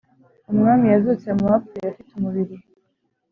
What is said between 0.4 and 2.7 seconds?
Umwami yazutse mubapfuye afite umubiri